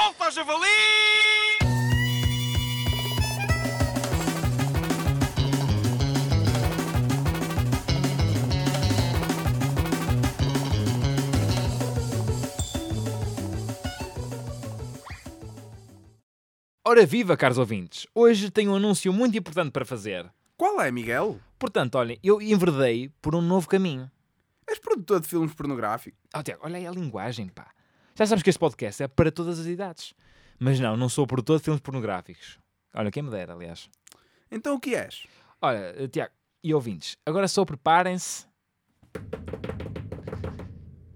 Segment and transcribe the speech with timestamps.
[0.00, 0.66] Solta, javali!
[16.82, 18.06] Ora viva, caros ouvintes!
[18.14, 20.32] Hoje tenho um anúncio muito importante para fazer.
[20.56, 21.38] Qual é, Miguel?
[21.58, 24.10] Portanto, olhem, eu enverdei por um novo caminho.
[24.66, 26.18] És produtor de filmes pornográficos?
[26.34, 27.70] Oh, Tiago, olha aí a linguagem, pá.
[28.14, 30.14] Já sabes que este podcast é para todas as idades.
[30.58, 32.58] Mas não, não sou produtor de filmes pornográficos.
[32.94, 33.88] Olha, quem me dera, aliás.
[34.50, 35.26] Então o que és?
[35.62, 36.32] Olha, eh, Tiago
[36.62, 38.46] e ouvintes, agora só preparem-se.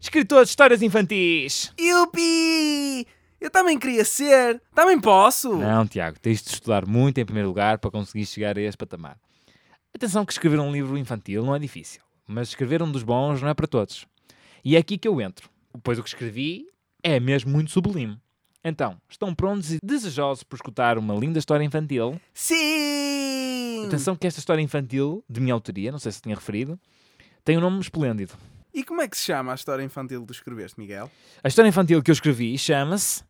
[0.01, 1.73] Escritor de histórias infantis!
[1.79, 3.07] Yupi!
[3.41, 4.63] Eu também queria ser!
[4.75, 5.57] Também posso!
[5.57, 9.19] Não, Tiago, tens de estudar muito em primeiro lugar para conseguir chegar a este patamar.
[9.95, 13.49] Atenção que escrever um livro infantil não é difícil, mas escrever um dos bons não
[13.49, 14.07] é para todos.
[14.65, 15.51] E é aqui que eu entro,
[15.83, 16.67] pois o que escrevi
[17.05, 18.19] é mesmo muito sublime.
[18.65, 22.19] Então, estão prontos e desejosos por escutar uma linda história infantil?
[22.33, 23.85] Sim!
[23.87, 26.81] Atenção que esta história infantil, de minha autoria, não sei se tinha referido,
[27.45, 28.33] tem um nome esplêndido.
[28.73, 31.11] E como é que se chama a história infantil que escreveste, Miguel?
[31.43, 33.23] A história infantil que eu escrevi chama-se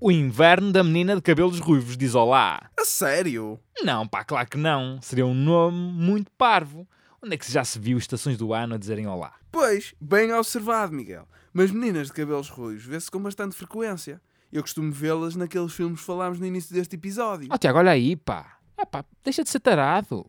[0.00, 2.68] O Inverno da Menina de Cabelos Ruivos diz Olá.
[2.78, 3.58] A sério?
[3.84, 5.00] Não, pá, claro que não.
[5.00, 6.86] Seria um nome muito parvo.
[7.24, 9.32] Onde é que já se viu estações do ano a dizerem olá?
[9.50, 11.26] Pois, bem observado, Miguel.
[11.54, 14.20] Mas meninas de cabelos ruivos vê-se com bastante frequência.
[14.52, 17.48] Eu costumo vê-las naqueles filmes que falámos no início deste episódio.
[17.50, 18.58] Oh, Tiago, olha aí, pá.
[18.76, 20.26] Ah, pá, deixa de ser tarado.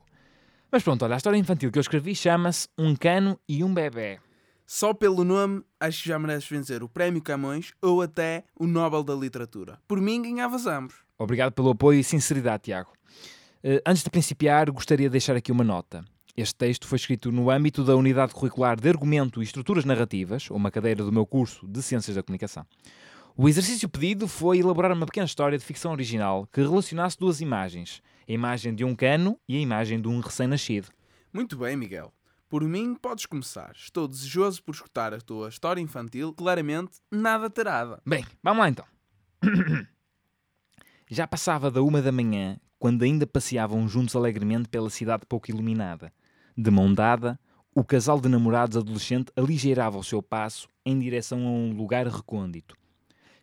[0.71, 4.19] Mas pronto, olha, a história infantil que eu escrevi chama-se Um Cano e um Bebé.
[4.65, 9.03] Só pelo nome, acho que já mereces vencer o Prémio Camões ou até o Nobel
[9.03, 9.79] da Literatura.
[9.85, 10.95] Por mim, ganhavas ambos.
[11.17, 12.93] Obrigado pelo apoio e sinceridade, Tiago.
[13.61, 16.05] Eh, antes de principiar, gostaria de deixar aqui uma nota.
[16.37, 20.69] Este texto foi escrito no âmbito da Unidade Curricular de Argumento e Estruturas Narrativas, uma
[20.69, 22.65] cadeira do meu curso de Ciências da Comunicação.
[23.37, 28.01] O exercício pedido foi elaborar uma pequena história de ficção original que relacionasse duas imagens:
[28.27, 30.89] a imagem de um cano e a imagem de um recém-nascido.
[31.31, 32.13] Muito bem, Miguel.
[32.49, 33.71] Por mim, podes começar.
[33.73, 38.01] Estou desejoso por escutar a tua história infantil, claramente nada tarada.
[38.05, 38.85] Bem, vamos lá então.
[41.09, 46.11] Já passava da uma da manhã quando ainda passeavam juntos alegremente pela cidade pouco iluminada.
[46.57, 47.37] De mão dada,
[47.73, 52.77] o casal de namorados adolescente aligeirava o seu passo em direção a um lugar recôndito.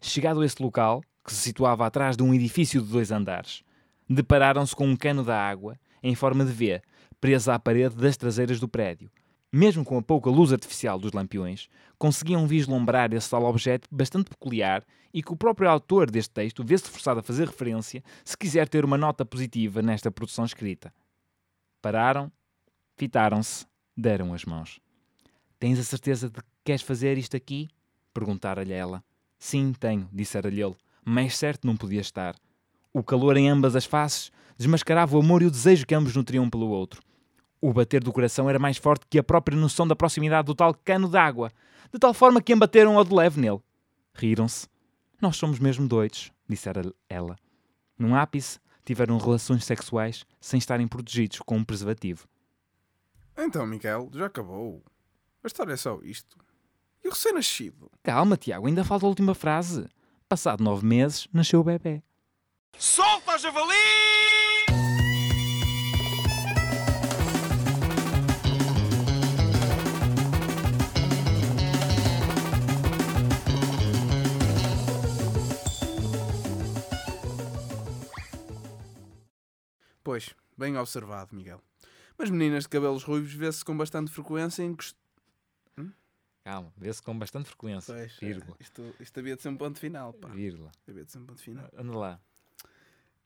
[0.00, 3.62] Chegado a esse local, que se situava atrás de um edifício de dois andares,
[4.08, 6.80] depararam-se com um cano da água, em forma de V,
[7.20, 9.10] presa à parede das traseiras do prédio.
[9.52, 11.68] Mesmo com a pouca luz artificial dos lampiões,
[11.98, 16.88] conseguiam vislumbrar esse tal objeto bastante peculiar e que o próprio autor deste texto vê-se
[16.88, 20.92] forçado a fazer referência se quiser ter uma nota positiva nesta produção escrita.
[21.82, 22.32] Pararam,
[22.96, 23.66] fitaram-se,
[23.96, 24.80] deram as mãos.
[25.58, 27.68] Tens a certeza de que queres fazer isto aqui?
[28.12, 29.02] Perguntara-lhe ela.
[29.38, 30.76] Sim, tenho, dissera-lhe ele.
[31.04, 32.34] Mais certo não podia estar.
[32.92, 36.48] O calor em ambas as faces desmascarava o amor e o desejo que ambos nutriam
[36.48, 37.02] pelo outro.
[37.60, 40.74] O bater do coração era mais forte que a própria noção da proximidade do tal
[40.74, 41.52] cano d'água,
[41.92, 43.60] de tal forma que embateram ao de leve nele.
[44.14, 44.66] Riram-se.
[45.20, 47.36] Nós somos mesmo doidos, dissera ela.
[47.96, 52.26] Num ápice, tiveram relações sexuais sem estarem protegidos com um preservativo.
[53.36, 54.82] Então, Miguel, já acabou.
[55.42, 56.38] A história é só isto.
[57.04, 57.90] E o recém-nascido?
[58.02, 59.88] Calma, Tiago, ainda falta a última frase.
[60.28, 62.02] Passado nove meses, nasceu o bebê.
[62.78, 63.72] Solta, javali!
[80.04, 81.60] Pois, bem observado, Miguel.
[82.18, 84.74] Mas meninas de cabelos ruivos vê-se com bastante frequência em...
[84.74, 84.96] cost-
[86.44, 87.94] Calma, vê-se com bastante frequência.
[87.94, 88.56] Pois, Vírgula.
[88.58, 90.26] é, isto, isto havia de ser um ponto final, pá.
[90.28, 90.72] Vírgula.
[90.88, 91.68] Havia de ser um ponto final.
[91.76, 92.20] Anda lá.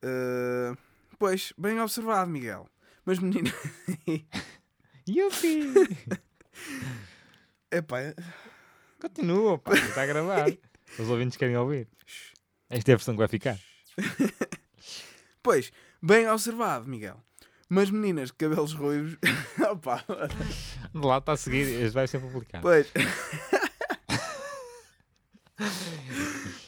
[0.04, 0.76] Uh,
[1.18, 2.68] pois, bem observado, Miguel.
[3.06, 3.50] Mas menina...
[5.08, 5.60] Yupi!
[7.70, 8.14] Epá, é-
[9.00, 10.46] Continua, pá, está a gravar.
[10.98, 11.88] Os ouvintes querem ouvir.
[12.68, 13.58] Esta é a versão que vai ficar.
[15.42, 15.72] pois,
[16.02, 17.22] bem observado, Miguel.
[17.68, 19.16] Mas meninas de cabelos ruivos...
[19.70, 20.04] Opa,
[20.94, 21.62] Anda lá, está a seguir.
[21.62, 22.62] Este vai ser publicado.
[22.62, 22.92] pois...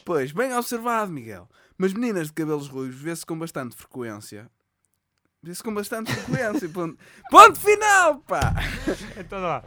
[0.03, 1.49] pois, bem observado, Miguel.
[1.77, 4.49] Mas meninas de cabelos ruivos vê-se com bastante frequência.
[5.41, 6.67] Vê-se com bastante frequência.
[6.67, 6.97] Ponto,
[7.31, 8.53] ponto final, pá!
[9.17, 9.63] Então lá.